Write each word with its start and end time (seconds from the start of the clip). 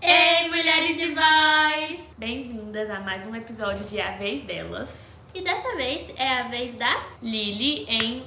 Ei, 0.00 0.48
mulheres 0.48 0.96
de 0.96 1.12
voz! 1.12 2.00
Bem-vindas 2.16 2.88
a 2.88 3.00
mais 3.00 3.26
um 3.26 3.34
episódio 3.34 3.84
de 3.84 4.00
A 4.00 4.12
Vez 4.12 4.40
Delas. 4.40 5.20
E 5.34 5.42
dessa 5.42 5.76
vez 5.76 6.10
é 6.16 6.26
a 6.26 6.48
vez 6.48 6.74
da. 6.76 7.04
Lily 7.20 7.84
em 7.86 8.24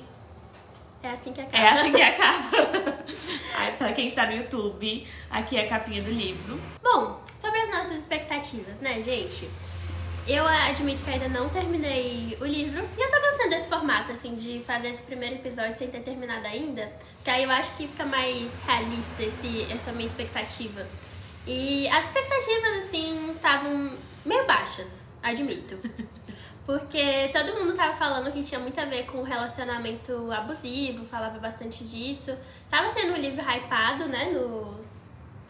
É 1.01 1.09
assim 1.09 1.33
que 1.33 1.41
acaba. 1.41 1.57
É 1.57 1.69
assim 1.69 1.91
que 1.91 2.01
acaba. 2.03 3.03
Ai, 3.57 3.75
pra 3.75 3.91
quem 3.93 4.05
está 4.05 4.27
no 4.27 4.33
YouTube, 4.33 5.07
aqui 5.31 5.57
é 5.57 5.65
a 5.65 5.67
capinha 5.67 6.03
do 6.03 6.11
livro. 6.11 6.61
Bom, 6.79 7.19
sobre 7.41 7.59
as 7.61 7.71
nossas 7.71 7.97
expectativas, 7.97 8.79
né, 8.81 9.01
gente? 9.01 9.49
Eu 10.29 10.45
admito 10.47 11.03
que 11.03 11.09
ainda 11.09 11.27
não 11.27 11.49
terminei 11.49 12.37
o 12.39 12.45
livro. 12.45 12.87
E 12.95 13.01
eu 13.01 13.09
tô 13.09 13.19
gostando 13.19 13.49
desse 13.49 13.67
formato, 13.67 14.11
assim, 14.11 14.35
de 14.35 14.59
fazer 14.59 14.89
esse 14.89 15.01
primeiro 15.01 15.37
episódio 15.37 15.75
sem 15.75 15.87
ter 15.87 16.01
terminado 16.01 16.45
ainda. 16.45 16.93
Que 17.23 17.31
aí 17.31 17.43
eu 17.45 17.49
acho 17.49 17.75
que 17.75 17.87
fica 17.87 18.05
mais 18.05 18.47
realista 18.63 19.23
esse, 19.23 19.73
essa 19.73 19.91
minha 19.91 20.05
expectativa. 20.05 20.85
E 21.47 21.87
as 21.87 22.05
expectativas, 22.05 22.83
assim, 22.83 23.31
estavam 23.31 23.97
meio 24.23 24.45
baixas, 24.45 25.03
admito. 25.23 25.79
Porque 26.63 27.31
todo 27.33 27.59
mundo 27.59 27.75
tava 27.75 27.95
falando 27.95 28.31
que 28.31 28.41
tinha 28.41 28.59
muito 28.59 28.79
a 28.79 28.85
ver 28.85 29.07
com 29.07 29.23
relacionamento 29.23 30.31
abusivo, 30.31 31.03
falava 31.05 31.39
bastante 31.39 31.83
disso. 31.83 32.37
Tava 32.69 32.91
sendo 32.91 33.13
um 33.13 33.17
livro 33.17 33.41
hypado, 33.41 34.07
né, 34.07 34.25
no, 34.25 34.79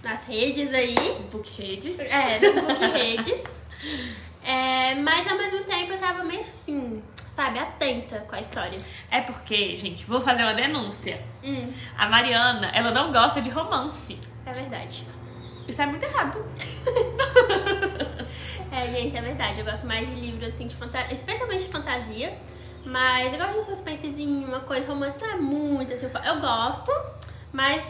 nas 0.02 0.23
redes 0.23 0.73
aí. 0.73 0.96
Bookheads. 1.30 1.99
É, 1.99 2.40
nas 2.40 2.63
book 2.63 2.85
redes. 2.93 3.43
É, 4.49 4.95
mas 4.95 5.27
ao 5.31 5.38
mesmo 5.38 5.63
tempo 5.63 5.91
eu 5.94 5.99
tava 5.99 6.23
meio 6.23 6.41
assim, 6.41 7.03
sabe, 7.31 7.59
atenta 7.59 8.20
com 8.27 8.35
a 8.35 8.40
história. 8.40 8.80
É 9.12 9.21
porque, 9.21 9.77
gente, 9.77 10.03
vou 10.05 10.20
fazer 10.21 10.44
uma 10.44 10.53
denúncia. 10.53 11.21
Hum, 11.44 11.71
A 11.98 12.07
Mariana, 12.07 12.71
ela 12.74 12.91
não 12.91 13.12
gosta 13.12 13.41
de 13.41 13.49
romance. 13.49 14.18
é 14.46 14.51
verdade. 14.51 15.05
Isso 15.68 15.82
é 15.82 15.85
muito 15.85 16.04
errado. 16.04 16.43
É, 18.71 18.85
gente, 18.91 19.18
é 19.18 19.21
verdade. 19.21 19.59
Eu 19.59 19.65
gosto 19.65 19.85
mais 19.85 20.07
de 20.07 20.13
livros 20.13 20.54
assim 20.54 20.68
de 20.68 20.76
fantasia, 20.76 21.12
especialmente 21.13 21.63
de 21.65 21.71
fantasia. 21.71 22.37
Mas 22.85 23.34
eu 23.34 23.40
gosto 23.40 23.54
de 23.54 23.59
um 23.59 23.63
suspensezinho, 23.63 24.48
uma 24.48 24.59
coisa 24.59 24.87
romance 24.87 25.18
não 25.21 25.31
é 25.31 25.35
muito 25.37 25.91
assim. 25.91 26.05
Eu 26.24 26.40
gosto, 26.40 26.91
mas 27.52 27.81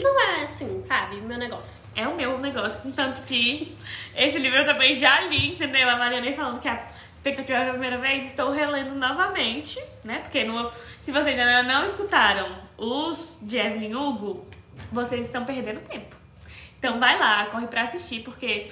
não 0.00 0.20
é 0.20 0.44
assim, 0.44 0.82
sabe, 0.86 1.16
meu 1.20 1.38
negócio. 1.38 1.80
É 1.94 2.06
o 2.06 2.16
meu 2.16 2.38
negócio, 2.38 2.80
contanto 2.80 3.22
que 3.22 3.76
esse 4.16 4.38
livro 4.38 4.58
eu 4.58 4.64
também 4.64 4.94
já 4.94 5.20
li, 5.20 5.52
entendeu? 5.52 5.88
A 5.88 5.96
Mariana 5.96 6.32
falando 6.32 6.60
que 6.60 6.68
a 6.68 6.86
expectativa 7.14 7.58
era 7.58 7.68
a 7.68 7.72
primeira 7.72 7.98
vez, 7.98 8.24
estou 8.24 8.50
relendo 8.50 8.94
novamente, 8.94 9.82
né? 10.04 10.20
Porque 10.20 10.44
no, 10.44 10.70
se 11.00 11.12
vocês 11.12 11.38
ainda 11.38 11.62
não 11.62 11.84
escutaram 11.84 12.48
os 12.76 13.38
de 13.42 13.58
Evelyn 13.58 13.94
Hugo, 13.94 14.46
vocês 14.90 15.26
estão 15.26 15.44
perdendo 15.44 15.80
tempo. 15.80 16.16
Então 16.78 16.98
vai 16.98 17.18
lá, 17.18 17.46
corre 17.46 17.66
pra 17.66 17.82
assistir, 17.82 18.22
porque 18.22 18.68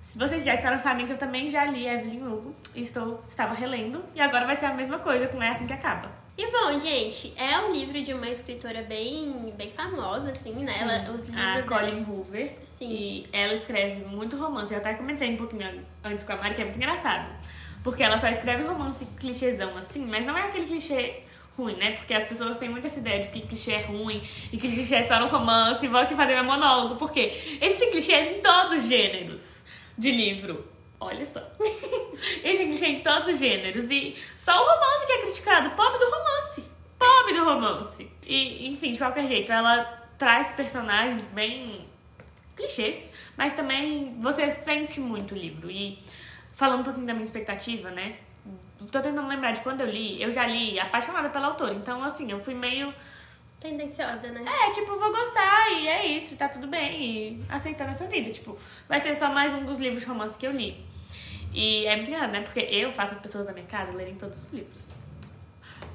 se 0.00 0.18
vocês 0.18 0.42
já 0.44 0.70
não 0.70 0.78
sabem 0.78 1.06
que 1.06 1.12
eu 1.12 1.18
também 1.18 1.48
já 1.48 1.64
li 1.64 1.86
Evelyn 1.86 2.22
Hugo 2.26 2.56
estou, 2.74 3.22
estava 3.28 3.54
relendo, 3.54 4.02
e 4.14 4.20
agora 4.20 4.46
vai 4.46 4.54
ser 4.54 4.66
a 4.66 4.74
mesma 4.74 4.98
coisa 4.98 5.26
com 5.28 5.42
É 5.42 5.50
Assim 5.50 5.66
Que 5.66 5.74
Acaba. 5.74 6.10
E 6.42 6.50
bom, 6.50 6.78
gente, 6.78 7.34
é 7.36 7.58
um 7.58 7.70
livro 7.70 8.02
de 8.02 8.14
uma 8.14 8.26
escritora 8.30 8.80
bem, 8.80 9.52
bem 9.58 9.70
famosa, 9.72 10.30
assim, 10.30 10.54
né? 10.64 10.72
Sim, 10.72 10.84
Ela, 10.84 11.10
os 11.12 11.28
livros 11.28 11.36
a 11.44 11.60
dela- 11.60 11.66
Colin 11.66 12.02
Hoover. 12.08 12.52
Sim. 12.78 12.90
E 12.90 13.26
ela 13.30 13.52
escreve 13.52 14.06
muito 14.06 14.38
romance. 14.38 14.72
Eu 14.72 14.78
até 14.80 14.94
comentei 14.94 15.28
um 15.30 15.36
pouquinho 15.36 15.84
antes 16.02 16.24
com 16.24 16.32
a 16.32 16.36
Mari, 16.36 16.54
que 16.54 16.62
é 16.62 16.64
muito 16.64 16.78
engraçado. 16.78 17.30
Porque 17.84 18.02
ela 18.02 18.16
só 18.16 18.26
escreve 18.28 18.62
romance 18.62 19.04
clichêzão 19.18 19.76
assim, 19.76 20.06
mas 20.06 20.24
não 20.24 20.34
é 20.34 20.44
aquele 20.44 20.64
clichê 20.64 21.20
ruim, 21.58 21.76
né? 21.76 21.90
Porque 21.92 22.14
as 22.14 22.24
pessoas 22.24 22.56
têm 22.56 22.70
muita 22.70 22.86
essa 22.86 23.00
ideia 23.00 23.20
de 23.20 23.28
que 23.28 23.42
clichê 23.42 23.72
é 23.72 23.82
ruim 23.82 24.22
e 24.50 24.56
que 24.56 24.66
clichê 24.72 24.94
é 24.94 25.02
só 25.02 25.20
no 25.20 25.26
romance. 25.26 25.86
Vou 25.88 26.00
aqui 26.00 26.14
fazer 26.14 26.34
meu 26.36 26.44
monólogo. 26.44 26.96
Porque 26.96 27.20
existem 27.60 27.90
clichês 27.90 28.28
em 28.28 28.40
todos 28.40 28.82
os 28.82 28.88
gêneros 28.88 29.62
de 29.98 30.10
livro. 30.10 30.66
Olha 30.98 31.26
só. 31.26 31.40
Existem 32.42 32.68
clichês 32.68 32.98
em 32.98 33.00
todos 33.00 33.28
os 33.28 33.38
gêneros. 33.38 33.90
E 33.90 34.16
só 34.36 34.52
o 34.52 34.64
romance 34.64 35.06
que 35.06 35.12
é 35.12 35.18
criticado. 35.22 35.70
Pobre 35.70 35.98
do 35.98 36.10
romance. 36.10 36.70
Pobre 36.98 37.34
do 37.34 37.44
romance. 37.44 38.10
E, 38.22 38.68
enfim, 38.68 38.92
de 38.92 38.98
qualquer 38.98 39.26
jeito, 39.26 39.52
ela 39.52 40.00
traz 40.18 40.52
personagens 40.52 41.28
bem 41.28 41.88
clichês, 42.54 43.10
mas 43.36 43.52
também 43.54 44.16
você 44.20 44.50
sente 44.50 45.00
muito 45.00 45.34
o 45.34 45.38
livro. 45.38 45.70
E 45.70 45.98
falando 46.54 46.80
um 46.80 46.84
pouquinho 46.84 47.06
da 47.06 47.14
minha 47.14 47.24
expectativa, 47.24 47.90
né? 47.90 48.16
Tô 48.92 49.00
tentando 49.00 49.26
lembrar 49.26 49.52
de 49.52 49.60
quando 49.62 49.80
eu 49.80 49.86
li, 49.86 50.22
eu 50.22 50.30
já 50.30 50.46
li 50.46 50.78
apaixonada 50.78 51.28
pela 51.28 51.48
autora, 51.48 51.74
então 51.74 52.02
assim, 52.04 52.30
eu 52.30 52.38
fui 52.38 52.54
meio. 52.54 52.92
Tendenciosa, 53.58 54.28
né? 54.28 54.42
É, 54.46 54.70
tipo, 54.70 54.98
vou 54.98 55.10
gostar 55.10 55.70
e 55.72 55.88
é 55.88 56.06
isso, 56.06 56.34
tá 56.36 56.48
tudo 56.48 56.66
bem, 56.66 57.02
e 57.02 57.44
aceitando 57.48 57.90
essa 57.90 58.06
vida. 58.06 58.30
Tipo, 58.30 58.58
vai 58.88 58.98
ser 59.00 59.14
só 59.14 59.30
mais 59.30 59.52
um 59.52 59.64
dos 59.64 59.78
livros 59.78 60.02
de 60.02 60.08
romance 60.08 60.38
que 60.38 60.46
eu 60.46 60.52
li. 60.52 60.82
E 61.52 61.86
é 61.86 61.96
muito 61.96 62.08
engraçado, 62.08 62.32
né? 62.32 62.40
Porque 62.42 62.60
eu 62.60 62.92
faço 62.92 63.14
as 63.14 63.20
pessoas 63.20 63.46
da 63.46 63.52
minha 63.52 63.66
casa 63.66 63.92
lerem 63.92 64.14
todos 64.14 64.38
os 64.46 64.52
livros. 64.52 64.90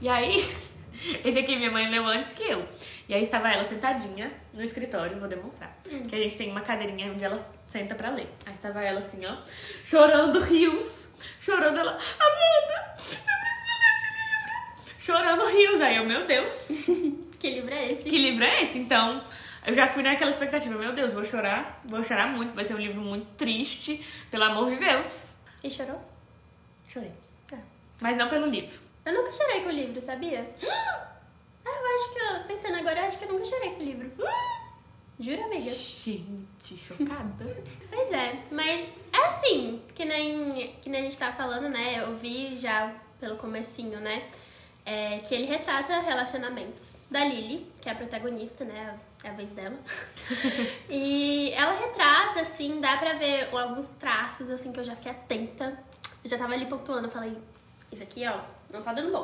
E 0.01 0.09
aí, 0.09 0.45
esse 1.23 1.39
aqui 1.39 1.55
minha 1.55 1.71
mãe 1.71 1.89
leu 1.89 2.05
antes 2.05 2.33
que 2.33 2.43
eu. 2.43 2.67
E 3.07 3.13
aí 3.13 3.21
estava 3.21 3.49
ela 3.49 3.63
sentadinha 3.63 4.31
no 4.53 4.61
escritório, 4.63 5.17
vou 5.19 5.27
demonstrar. 5.27 5.77
Que 6.09 6.16
a 6.16 6.19
gente 6.19 6.35
tem 6.38 6.51
uma 6.51 6.61
cadeirinha 6.61 7.11
onde 7.11 7.23
ela 7.23 7.38
senta 7.67 7.95
pra 7.95 8.09
ler. 8.09 8.27
Aí 8.45 8.53
estava 8.53 8.81
ela 8.81 8.99
assim, 8.99 9.25
ó, 9.25 9.38
chorando 9.83 10.39
rios. 10.39 11.09
Chorando 11.39 11.79
ela, 11.79 11.91
Amanda, 11.91 12.95
você 12.97 13.16
precisa 13.16 13.73
ler 13.79 13.95
esse 13.95 14.07
livro. 14.17 14.99
Chorando 14.99 15.45
rios. 15.47 15.81
Aí 15.81 15.95
eu, 15.95 16.05
meu 16.05 16.25
Deus, 16.25 16.69
Que 17.39 17.49
livro 17.49 17.73
é 17.73 17.87
esse? 17.87 18.03
que 18.03 18.17
livro 18.17 18.43
é 18.43 18.63
esse? 18.63 18.79
Então, 18.79 19.23
eu 19.66 19.73
já 19.73 19.87
fui 19.87 20.03
naquela 20.03 20.29
expectativa, 20.31 20.75
meu 20.77 20.93
Deus, 20.93 21.13
vou 21.13 21.23
chorar, 21.23 21.81
vou 21.85 22.03
chorar 22.03 22.27
muito, 22.27 22.53
vai 22.53 22.66
ser 22.66 22.73
um 22.75 22.79
livro 22.79 23.01
muito 23.01 23.25
triste, 23.35 24.03
pelo 24.31 24.43
amor 24.43 24.69
de 24.72 24.77
Deus. 24.77 25.31
E 25.65 25.69
chorou? 25.71 25.99
Chorei. 26.87 27.11
Tá. 27.49 27.57
Mas 27.99 28.15
não 28.17 28.29
pelo 28.29 28.45
livro. 28.45 28.79
Eu 29.03 29.15
nunca 29.15 29.33
chorei 29.33 29.61
com 29.61 29.69
o 29.69 29.71
livro, 29.71 29.99
sabia? 29.99 30.47
Ah, 31.67 31.81
eu 31.81 31.95
acho 31.95 32.13
que 32.13 32.19
eu, 32.19 32.55
pensando 32.55 32.77
agora, 32.77 32.99
eu 32.99 33.05
acho 33.05 33.17
que 33.17 33.25
eu 33.25 33.33
nunca 33.33 33.43
chorei 33.43 33.71
com 33.71 33.79
o 33.79 33.83
livro. 33.83 34.11
Juro, 35.19 35.45
amiga? 35.45 35.71
Gente, 35.71 36.77
chocada. 36.77 37.63
Pois 37.89 38.11
é, 38.13 38.43
mas 38.51 38.87
é 39.11 39.17
assim, 39.17 39.81
que 39.95 40.05
nem, 40.05 40.75
que 40.79 40.91
nem 40.91 41.01
a 41.01 41.03
gente 41.05 41.17
tava 41.17 41.35
falando, 41.35 41.67
né? 41.67 42.03
Eu 42.03 42.15
vi 42.17 42.55
já 42.55 42.93
pelo 43.19 43.35
comecinho, 43.37 43.99
né? 43.99 44.29
É, 44.85 45.19
que 45.19 45.34
ele 45.34 45.46
retrata 45.46 46.00
relacionamentos 46.01 46.94
da 47.09 47.25
Lily, 47.25 47.66
que 47.81 47.90
é 47.90 47.91
a 47.91 47.96
protagonista, 47.96 48.63
né? 48.63 48.96
É 49.23 49.29
a 49.29 49.34
vez 49.34 49.51
dela. 49.51 49.75
e 50.90 51.51
ela 51.53 51.73
retrata, 51.73 52.41
assim, 52.41 52.79
dá 52.79 52.97
pra 52.97 53.13
ver 53.13 53.50
alguns 53.56 53.88
traços, 54.00 54.50
assim, 54.50 54.72
que 54.72 54.79
eu 54.79 54.84
já 54.84 54.96
fiquei 54.96 55.12
atenta. 55.12 55.78
Eu 56.23 56.29
já 56.29 56.38
tava 56.38 56.53
ali 56.53 56.66
pontuando, 56.66 57.07
eu 57.07 57.12
falei, 57.12 57.35
isso 57.91 58.03
aqui, 58.03 58.25
ó, 58.28 58.40
não 58.72 58.81
tá 58.81 58.94
dando 58.94 59.12
bom. 59.12 59.23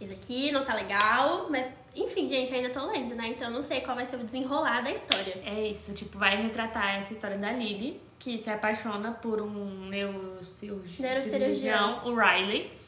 Isso 0.00 0.12
aqui 0.14 0.50
não 0.50 0.64
tá 0.64 0.72
legal, 0.74 1.48
mas 1.50 1.66
enfim, 1.94 2.26
gente, 2.26 2.54
ainda 2.54 2.70
tô 2.70 2.86
lendo, 2.86 3.14
né? 3.14 3.28
Então 3.28 3.48
eu 3.48 3.52
não 3.54 3.62
sei 3.62 3.82
qual 3.82 3.94
vai 3.94 4.06
ser 4.06 4.16
o 4.16 4.24
desenrolar 4.24 4.80
da 4.80 4.90
história. 4.90 5.34
É 5.44 5.68
isso, 5.68 5.92
tipo, 5.92 6.16
vai 6.18 6.40
retratar 6.40 6.96
essa 6.96 7.12
história 7.12 7.36
da 7.36 7.52
Lily, 7.52 8.00
que 8.18 8.38
se 8.38 8.48
apaixona 8.48 9.12
por 9.12 9.42
um 9.42 9.88
neurocirurgi- 9.88 11.02
Neurocirurgião. 11.02 12.00
cirurgião, 12.00 12.06
o 12.06 12.14
Riley. 12.14 12.79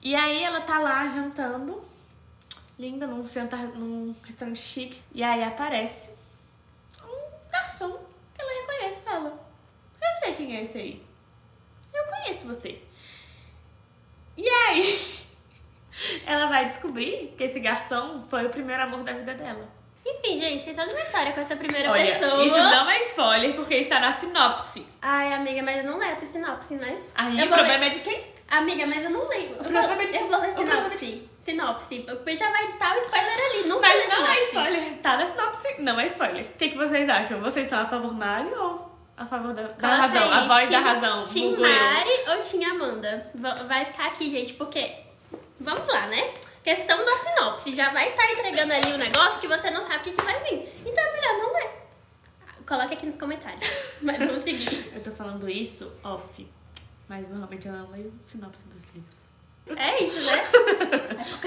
E 0.00 0.14
aí 0.14 0.42
ela 0.42 0.60
tá 0.60 0.78
lá 0.78 1.08
jantando, 1.08 1.82
linda, 2.78 3.06
num, 3.06 3.24
jantar, 3.26 3.58
num 3.58 4.14
restaurante 4.24 4.60
chique. 4.60 5.02
E 5.12 5.22
aí 5.22 5.42
aparece 5.42 6.12
um 7.04 7.50
garçom 7.50 7.92
que 8.34 8.40
ela 8.40 8.60
reconhece 8.60 9.00
e 9.00 9.02
fala: 9.02 9.28
Eu 9.28 10.10
não 10.10 10.18
sei 10.18 10.32
quem 10.34 10.56
é 10.56 10.62
esse 10.62 10.78
aí. 10.78 11.02
Eu 11.92 12.04
conheço 12.04 12.46
você. 12.46 12.80
E 14.36 14.48
aí, 14.48 15.26
ela 16.24 16.46
vai 16.46 16.66
descobrir 16.66 17.34
que 17.36 17.44
esse 17.44 17.58
garçom 17.58 18.24
foi 18.28 18.46
o 18.46 18.50
primeiro 18.50 18.82
amor 18.82 19.02
da 19.02 19.12
vida 19.12 19.34
dela. 19.34 19.68
Enfim, 20.06 20.36
gente, 20.38 20.64
tem 20.64 20.74
toda 20.74 20.90
uma 20.90 21.02
história 21.02 21.32
com 21.32 21.40
essa 21.40 21.56
primeira 21.56 21.90
Olha, 21.90 22.18
pessoa. 22.18 22.42
isso 22.44 22.56
não 22.56 22.88
é 22.88 23.00
spoiler 23.00 23.54
porque 23.54 23.74
está 23.74 24.00
na 24.00 24.10
sinopse. 24.10 24.86
Ai, 25.02 25.34
amiga, 25.34 25.62
mas 25.62 25.78
eu 25.78 25.90
não 25.90 25.98
leio 25.98 26.16
a 26.16 26.20
sinopse, 26.20 26.74
né? 26.76 27.02
Aí 27.14 27.38
eu 27.38 27.46
o 27.46 27.48
problema 27.48 27.80
ler... 27.80 27.86
é 27.86 27.90
de 27.90 28.00
quem? 28.00 28.37
Amiga, 28.50 28.86
mas 28.86 29.04
eu 29.04 29.10
não 29.10 29.28
leio. 29.28 29.50
Eu, 29.56 29.64
vou... 29.64 29.82
eu 29.82 30.28
vou 30.28 30.40
ler 30.40 30.52
sinopse. 30.54 31.28
Sinopse. 31.44 31.98
Porque 32.00 32.36
já 32.36 32.50
vai 32.50 32.64
estar 32.70 32.94
o 32.96 32.98
spoiler 33.00 33.34
ali. 33.50 33.68
Não 33.68 33.80
Mas 33.80 34.08
não 34.08 34.26
é 34.26 34.40
spoiler, 34.44 34.94
tá 34.98 35.16
na 35.16 35.26
sinopse. 35.26 35.82
Não 35.82 36.00
é 36.00 36.06
spoiler. 36.06 36.44
O 36.44 36.52
que, 36.58 36.68
que 36.70 36.76
vocês 36.76 37.08
acham? 37.08 37.40
Vocês 37.40 37.68
são 37.68 37.80
a 37.80 37.86
favor 37.86 38.12
Mari 38.14 38.48
ou 38.54 38.90
a 39.16 39.26
favor 39.26 39.52
da, 39.52 39.62
da 39.62 39.68
Coloca 39.74 39.96
razão? 39.96 40.22
aí, 40.22 40.32
A 40.32 40.46
voz 40.46 40.70
da 40.70 40.80
razão. 40.80 41.22
Tim 41.24 41.52
eu. 41.54 41.60
Mari 41.60 42.10
ou 42.28 42.40
Tim 42.40 42.64
Amanda? 42.64 43.30
Va- 43.34 43.54
Vai 43.64 43.84
ficar 43.84 44.06
aqui, 44.08 44.28
gente, 44.28 44.54
porque... 44.54 44.94
Vamos 45.60 45.86
lá, 45.88 46.06
né? 46.06 46.32
Questão 46.62 47.04
da 47.04 47.16
sinopse. 47.18 47.72
Já 47.72 47.90
vai 47.90 48.10
estar 48.10 48.30
entregando 48.32 48.72
ali 48.72 48.92
o 48.92 48.98
negócio 48.98 49.40
que 49.40 49.48
você 49.48 49.70
não 49.70 49.82
sabe 49.82 49.96
o 49.96 50.00
que, 50.02 50.12
que 50.12 50.22
vai 50.24 50.38
vir. 50.44 50.68
Então 50.86 51.02
é 51.04 51.12
melhor 51.12 51.38
não 51.38 51.52
ler. 51.54 51.70
Coloque 52.66 52.94
aqui 52.94 53.06
nos 53.06 53.16
comentários. 53.16 53.62
Mas 54.02 54.18
vamos 54.18 54.42
seguir. 54.44 54.90
Eu 54.94 55.02
tô 55.02 55.10
falando 55.12 55.48
isso 55.48 55.92
off. 56.04 56.46
Mas 57.08 57.28
normalmente 57.28 57.68
não 57.68 57.90
leio 57.90 58.12
sinopse 58.22 58.66
dos 58.66 58.84
livros. 58.94 59.28
É 59.76 60.02
isso, 60.02 60.24
né? 60.24 60.42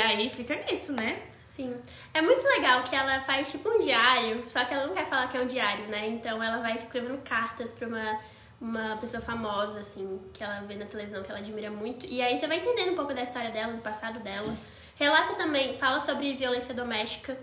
aí 0.00 0.28
fica 0.30 0.54
nisso, 0.56 0.92
né? 0.92 1.22
Sim. 1.58 1.76
É 2.14 2.22
muito 2.22 2.44
legal 2.46 2.84
que 2.84 2.94
ela 2.94 3.20
faz 3.22 3.50
tipo 3.50 3.68
um 3.68 3.78
diário, 3.78 4.44
só 4.48 4.64
que 4.64 4.72
ela 4.72 4.86
não 4.86 4.94
quer 4.94 5.06
falar 5.06 5.28
que 5.28 5.36
é 5.36 5.40
um 5.40 5.46
diário, 5.46 5.86
né? 5.88 6.08
Então 6.08 6.42
ela 6.42 6.58
vai 6.58 6.76
escrevendo 6.76 7.18
cartas 7.22 7.72
pra 7.72 7.88
uma, 7.88 8.20
uma 8.60 8.96
pessoa 8.96 9.20
famosa, 9.20 9.80
assim, 9.80 10.20
que 10.32 10.42
ela 10.42 10.60
vê 10.60 10.76
na 10.76 10.86
televisão, 10.86 11.22
que 11.22 11.30
ela 11.30 11.40
admira 11.40 11.70
muito. 11.70 12.06
E 12.06 12.22
aí 12.22 12.38
você 12.38 12.46
vai 12.46 12.58
entendendo 12.58 12.92
um 12.92 12.96
pouco 12.96 13.12
da 13.12 13.22
história 13.22 13.50
dela, 13.50 13.72
do 13.72 13.82
passado 13.82 14.20
dela. 14.20 14.54
Relata 14.94 15.34
também, 15.34 15.76
fala 15.78 16.00
sobre 16.00 16.34
violência 16.34 16.72
doméstica, 16.72 17.36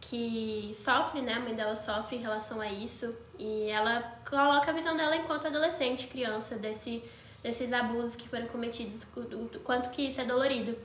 que 0.00 0.70
sofre, 0.74 1.20
né? 1.20 1.34
A 1.34 1.40
mãe 1.40 1.54
dela 1.54 1.74
sofre 1.76 2.16
em 2.16 2.20
relação 2.20 2.60
a 2.60 2.68
isso. 2.70 3.14
E 3.38 3.68
ela 3.70 4.00
coloca 4.28 4.70
a 4.70 4.74
visão 4.74 4.96
dela 4.96 5.16
enquanto 5.16 5.46
adolescente, 5.46 6.06
criança, 6.06 6.56
desse, 6.56 7.02
desses 7.42 7.72
abusos 7.72 8.16
que 8.16 8.28
foram 8.28 8.46
cometidos, 8.46 9.02
o, 9.16 9.20
o- 9.20 9.50
o 9.56 9.60
quanto 9.60 9.90
que 9.90 10.02
isso 10.08 10.20
é 10.20 10.24
dolorido. 10.24 10.76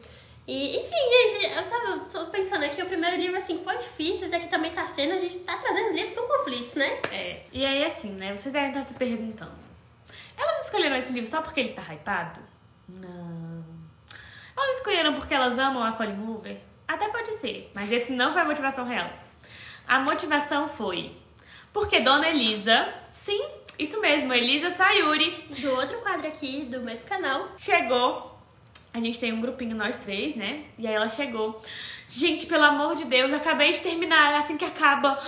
E, 0.45 0.77
enfim, 0.77 0.89
gente, 1.31 1.55
eu 1.55 1.65
tava 1.69 1.85
eu 1.91 1.99
tô 2.09 2.25
pensando 2.29 2.65
aqui, 2.65 2.81
o 2.81 2.85
primeiro 2.85 3.15
livro, 3.15 3.37
assim, 3.37 3.63
foi 3.63 3.77
difícil, 3.77 4.25
esse 4.27 4.35
aqui 4.35 4.47
também 4.47 4.71
tá 4.71 4.85
sendo, 4.87 5.13
a 5.13 5.19
gente 5.19 5.39
tá 5.39 5.55
trazendo 5.57 5.93
livros 5.95 6.13
com 6.13 6.27
conflitos, 6.27 6.73
né? 6.75 6.99
É. 7.13 7.43
E 7.53 7.65
aí, 7.65 7.85
assim, 7.85 8.11
né? 8.11 8.35
Você 8.35 8.49
deve 8.49 8.67
estar 8.67 8.83
se 8.83 8.93
perguntando. 8.95 9.53
Elas 10.37 10.65
escolheram 10.65 10.97
esse 10.97 11.13
livro 11.13 11.29
só 11.29 11.41
porque 11.41 11.61
ele 11.61 11.69
tá 11.69 11.83
hypado? 11.93 12.41
Não. 12.89 13.63
Elas 14.57 14.75
escolheram 14.77 15.13
porque 15.13 15.33
elas 15.33 15.57
amam 15.57 15.81
a 15.83 15.93
Colin 15.93 16.19
Hoover? 16.27 16.57
Até 16.87 17.07
pode 17.09 17.33
ser, 17.33 17.71
mas 17.73 17.91
esse 17.91 18.11
não 18.11 18.31
foi 18.31 18.41
a 18.41 18.45
motivação 18.45 18.85
real. 18.85 19.09
A 19.87 19.99
motivação 19.99 20.67
foi 20.67 21.11
porque 21.73 21.99
Dona 21.99 22.29
Elisa, 22.29 22.87
sim, 23.11 23.43
isso 23.79 23.99
mesmo, 23.99 24.31
Elisa 24.31 24.69
Sayuri, 24.69 25.45
Do 25.59 25.71
outro 25.71 25.97
quadro 26.01 26.27
aqui, 26.27 26.65
do 26.65 26.81
mesmo 26.81 27.07
canal, 27.07 27.49
chegou. 27.57 28.31
A 28.93 28.99
gente 28.99 29.17
tem 29.17 29.33
um 29.33 29.41
grupinho, 29.41 29.75
nós 29.75 29.95
três, 29.95 30.35
né? 30.35 30.65
E 30.77 30.87
aí 30.87 30.93
ela 30.93 31.09
chegou. 31.09 31.59
Gente, 32.07 32.45
pelo 32.45 32.63
amor 32.63 32.93
de 32.93 33.05
Deus, 33.05 33.33
acabei 33.33 33.71
de 33.71 33.81
terminar, 33.81 34.35
assim 34.35 34.55
que 34.55 34.63
acaba. 34.63 35.19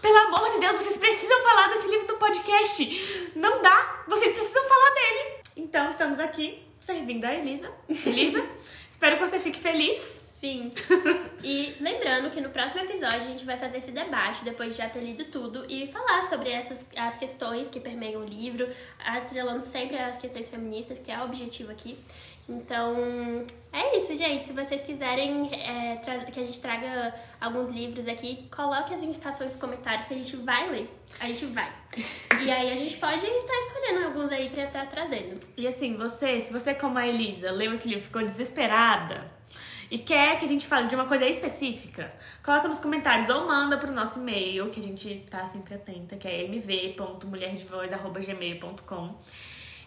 Pelo 0.00 0.16
amor 0.16 0.48
de 0.50 0.60
Deus, 0.60 0.76
vocês 0.76 0.96
precisam 0.96 1.42
falar 1.42 1.68
desse 1.68 1.88
livro 1.88 2.08
no 2.08 2.16
podcast. 2.16 3.32
Não 3.36 3.60
dá, 3.60 4.04
vocês 4.08 4.32
precisam 4.32 4.64
falar 4.64 4.94
dele. 4.94 5.42
Então, 5.58 5.88
estamos 5.90 6.18
aqui 6.18 6.62
servindo 6.80 7.26
a 7.26 7.34
Elisa. 7.34 7.70
Elisa, 8.06 8.42
espero 8.90 9.18
que 9.18 9.26
você 9.26 9.38
fique 9.38 9.60
feliz. 9.60 10.24
Sim. 10.42 10.72
E 11.44 11.74
lembrando 11.80 12.30
que 12.30 12.40
no 12.40 12.50
próximo 12.50 12.82
episódio 12.82 13.16
a 13.16 13.24
gente 13.24 13.44
vai 13.44 13.56
fazer 13.56 13.78
esse 13.78 13.90
debate, 13.90 14.44
depois 14.44 14.70
de 14.70 14.78
já 14.78 14.88
ter 14.88 15.00
lido 15.00 15.24
tudo, 15.24 15.66
e 15.68 15.88
falar 15.88 16.22
sobre 16.28 16.50
essas 16.50 16.78
as 16.96 17.16
questões 17.16 17.68
que 17.68 17.80
permeiam 17.80 18.22
o 18.22 18.24
livro, 18.24 18.68
atrelando 19.04 19.64
sempre 19.64 19.98
as 19.98 20.16
questões 20.16 20.48
feministas, 20.48 21.00
que 21.00 21.10
é 21.10 21.18
o 21.18 21.24
objetivo 21.24 21.72
aqui. 21.72 21.98
Então, 22.48 22.94
é 23.72 23.98
isso, 23.98 24.14
gente. 24.14 24.46
Se 24.46 24.52
vocês 24.52 24.82
quiserem 24.82 25.50
é, 25.52 25.96
que 26.32 26.38
a 26.38 26.44
gente 26.44 26.60
traga 26.60 27.12
alguns 27.40 27.70
livros 27.70 28.06
aqui, 28.06 28.48
coloque 28.54 28.94
as 28.94 29.02
indicações 29.02 29.50
nos 29.50 29.60
comentários 29.60 30.06
que 30.06 30.14
a 30.14 30.16
gente 30.16 30.36
vai 30.36 30.70
ler. 30.70 30.88
A 31.18 31.26
gente 31.26 31.46
vai. 31.46 31.72
E 32.40 32.48
aí 32.52 32.70
a 32.70 32.76
gente 32.76 32.96
pode 32.98 33.26
estar 33.26 33.58
escolhendo 33.58 34.06
alguns 34.06 34.30
aí 34.30 34.48
pra 34.48 34.62
estar 34.62 34.86
trazendo. 34.86 35.40
E 35.56 35.66
assim, 35.66 35.96
você, 35.96 36.40
se 36.40 36.52
você 36.52 36.72
como 36.72 36.98
a 36.98 37.06
Elisa 37.08 37.50
leu 37.50 37.74
esse 37.74 37.88
livro 37.88 38.04
e 38.04 38.06
ficou 38.06 38.22
desesperada 38.22 39.41
e 39.92 39.98
quer 39.98 40.38
que 40.38 40.46
a 40.46 40.48
gente 40.48 40.66
fale 40.66 40.88
de 40.88 40.94
uma 40.94 41.04
coisa 41.04 41.26
específica, 41.26 42.10
coloca 42.42 42.66
nos 42.66 42.80
comentários 42.80 43.28
ou 43.28 43.46
manda 43.46 43.76
pro 43.76 43.92
nosso 43.92 44.20
e-mail, 44.20 44.70
que 44.70 44.80
a 44.80 44.82
gente 44.82 45.26
tá 45.28 45.46
sempre 45.46 45.74
atenta, 45.74 46.16
que 46.16 46.26
é 46.26 46.44
mv.mulherdevoz.gmail.com 46.44 49.14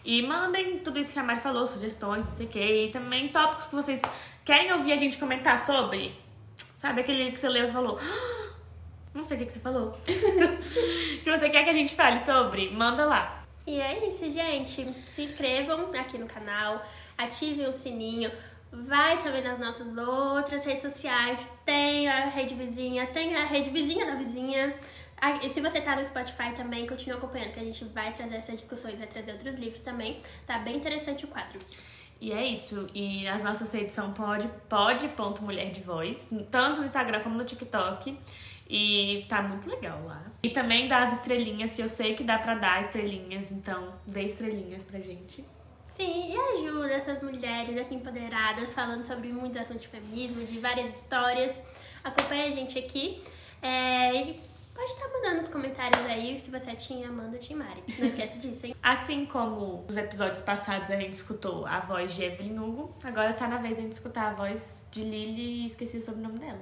e 0.04 0.22
mandem 0.22 0.78
tudo 0.78 1.00
isso 1.00 1.12
que 1.12 1.18
a 1.18 1.24
Mari 1.24 1.40
falou, 1.40 1.66
sugestões, 1.66 2.24
não 2.24 2.30
sei 2.30 2.46
o 2.46 2.48
que, 2.48 2.60
e 2.60 2.88
também 2.92 3.30
tópicos 3.30 3.66
que 3.66 3.74
vocês 3.74 4.00
querem 4.44 4.72
ouvir 4.72 4.92
a 4.92 4.96
gente 4.96 5.18
comentar 5.18 5.58
sobre. 5.58 6.14
Sabe, 6.76 7.00
aquele 7.00 7.32
que 7.32 7.40
você 7.40 7.48
leu 7.48 7.64
e 7.64 7.72
falou... 7.72 7.98
"Ah, 8.00 8.50
Não 9.12 9.24
sei 9.24 9.38
o 9.38 9.40
que, 9.40 9.46
que 9.46 9.52
você 9.54 9.60
falou. 9.60 9.90
que 10.06 11.28
você 11.28 11.50
quer 11.50 11.64
que 11.64 11.70
a 11.70 11.72
gente 11.72 11.96
fale 11.96 12.20
sobre, 12.20 12.70
manda 12.70 13.04
lá. 13.04 13.42
E 13.66 13.80
é 13.80 14.08
isso, 14.08 14.30
gente. 14.30 14.86
Se 15.10 15.22
inscrevam 15.22 15.90
aqui 15.98 16.16
no 16.16 16.28
canal, 16.28 16.80
ativem 17.18 17.68
o 17.68 17.72
sininho. 17.72 18.30
Vai 18.84 19.18
também 19.22 19.42
nas 19.42 19.58
nossas 19.58 19.96
outras 19.96 20.64
redes 20.64 20.82
sociais. 20.82 21.46
Tem 21.64 22.08
a 22.08 22.26
rede 22.26 22.54
vizinha, 22.54 23.06
tem 23.06 23.34
a 23.34 23.44
rede 23.44 23.70
vizinha 23.70 24.04
da 24.04 24.14
vizinha. 24.14 24.74
E 25.42 25.48
se 25.50 25.60
você 25.60 25.80
tá 25.80 25.96
no 25.96 26.04
Spotify 26.04 26.52
também, 26.54 26.86
continue 26.86 27.16
acompanhando, 27.16 27.52
que 27.52 27.60
a 27.60 27.64
gente 27.64 27.84
vai 27.86 28.12
trazer 28.12 28.36
essas 28.36 28.58
discussões, 28.58 28.98
vai 28.98 29.06
trazer 29.06 29.32
outros 29.32 29.54
livros 29.56 29.80
também. 29.80 30.20
Tá 30.46 30.58
bem 30.58 30.76
interessante 30.76 31.24
o 31.24 31.28
quadro. 31.28 31.58
E 32.20 32.32
é 32.32 32.46
isso. 32.46 32.86
E 32.94 33.26
as 33.26 33.42
nossas 33.42 33.72
redes 33.72 33.94
são 33.94 34.12
pode, 34.12 34.48
pode 34.68 35.08
ponto 35.08 35.42
mulher 35.42 35.70
de 35.70 35.80
voz, 35.80 36.28
tanto 36.50 36.80
no 36.80 36.86
Instagram 36.86 37.20
como 37.20 37.36
no 37.36 37.44
TikTok. 37.44 38.18
E 38.68 39.24
tá 39.28 39.42
muito 39.42 39.70
legal 39.70 40.04
lá. 40.04 40.24
E 40.42 40.50
também 40.50 40.88
dá 40.88 40.98
as 40.98 41.14
estrelinhas, 41.14 41.74
que 41.74 41.82
eu 41.82 41.88
sei 41.88 42.14
que 42.14 42.24
dá 42.24 42.38
pra 42.38 42.54
dar 42.56 42.80
estrelinhas, 42.80 43.52
então 43.52 43.94
dê 44.06 44.22
estrelinhas 44.22 44.84
pra 44.84 44.98
gente. 44.98 45.44
Sim, 45.96 46.30
e 46.30 46.36
ajuda 46.36 46.92
essas 46.92 47.22
mulheres 47.22 47.76
assim, 47.78 47.94
empoderadas, 47.94 48.72
falando 48.74 49.02
sobre 49.02 49.28
muito 49.28 49.58
assunto 49.58 49.80
de 49.80 49.88
feminismo, 49.88 50.44
de 50.44 50.58
várias 50.58 50.94
histórias. 50.94 51.58
Acompanha 52.04 52.44
a 52.44 52.50
gente 52.50 52.78
aqui. 52.78 53.24
É, 53.62 54.14
e 54.14 54.40
pode 54.74 54.90
estar 54.90 55.08
mandando 55.08 55.36
nos 55.36 55.48
comentários 55.48 56.04
aí 56.04 56.38
se 56.38 56.50
você 56.50 56.74
tinha 56.74 57.08
Amanda 57.08 57.38
Tim 57.38 57.54
Mari. 57.54 57.82
Não 57.98 58.06
esquece 58.08 58.38
disso, 58.38 58.66
hein? 58.66 58.76
Assim 58.82 59.24
como 59.24 59.86
os 59.88 59.96
episódios 59.96 60.42
passados 60.42 60.90
a 60.90 60.96
gente 60.96 61.14
escutou 61.14 61.66
a 61.66 61.80
voz 61.80 62.14
de 62.14 62.24
Evelyn 62.24 62.58
Hugo, 62.58 62.94
agora 63.02 63.32
tá 63.32 63.48
na 63.48 63.56
vez 63.56 63.76
de 63.76 63.80
a 63.80 63.82
gente 63.84 63.92
escutar 63.92 64.28
a 64.28 64.34
voz 64.34 64.74
de 64.90 65.02
Lily 65.02 65.62
e 65.62 65.66
esqueci 65.66 65.96
o 65.96 66.02
sobrenome 66.02 66.38
dela. 66.38 66.60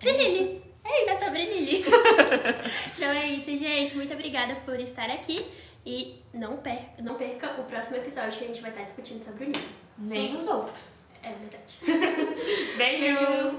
De 0.00 0.10
Lili. 0.10 0.62
É 0.84 1.02
isso. 1.02 1.10
É 1.12 1.16
sobre 1.16 1.44
Lili. 1.44 1.84
então 2.96 3.10
é 3.10 3.26
isso, 3.28 3.56
gente. 3.56 3.94
Muito 3.94 4.12
obrigada 4.12 4.56
por 4.64 4.80
estar 4.80 5.08
aqui. 5.10 5.46
E 5.90 6.22
não 6.34 6.58
perca, 6.58 7.02
não 7.02 7.14
perca 7.14 7.58
o 7.58 7.64
próximo 7.64 7.96
episódio 7.96 8.38
que 8.38 8.44
a 8.44 8.48
gente 8.48 8.60
vai 8.60 8.70
estar 8.70 8.82
discutindo 8.82 9.24
sobre 9.24 9.44
o 9.44 9.46
livro. 9.46 9.68
Nem 9.96 10.36
os 10.36 10.46
outros. 10.46 10.76
É 11.22 11.32
verdade. 11.32 11.80
Beijo. 12.76 13.56